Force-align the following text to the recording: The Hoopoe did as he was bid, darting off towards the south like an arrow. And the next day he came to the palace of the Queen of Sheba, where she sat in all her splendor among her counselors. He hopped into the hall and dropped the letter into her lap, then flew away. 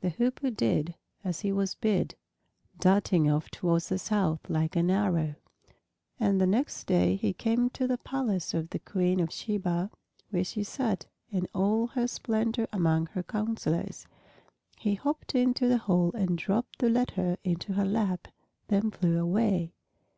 The 0.00 0.08
Hoopoe 0.08 0.48
did 0.48 0.94
as 1.24 1.40
he 1.40 1.52
was 1.52 1.74
bid, 1.74 2.14
darting 2.80 3.30
off 3.30 3.50
towards 3.50 3.90
the 3.90 3.98
south 3.98 4.48
like 4.48 4.76
an 4.76 4.90
arrow. 4.90 5.34
And 6.18 6.40
the 6.40 6.46
next 6.46 6.86
day 6.86 7.16
he 7.16 7.34
came 7.34 7.68
to 7.68 7.86
the 7.86 7.98
palace 7.98 8.54
of 8.54 8.70
the 8.70 8.78
Queen 8.78 9.20
of 9.20 9.30
Sheba, 9.30 9.90
where 10.30 10.44
she 10.44 10.62
sat 10.64 11.04
in 11.30 11.46
all 11.54 11.88
her 11.88 12.06
splendor 12.08 12.66
among 12.72 13.08
her 13.08 13.22
counselors. 13.22 14.06
He 14.78 14.94
hopped 14.94 15.34
into 15.34 15.68
the 15.68 15.76
hall 15.84 16.12
and 16.14 16.38
dropped 16.38 16.78
the 16.78 16.88
letter 16.88 17.36
into 17.44 17.74
her 17.74 17.84
lap, 17.84 18.28
then 18.68 18.90
flew 18.90 19.18
away. 19.20 19.74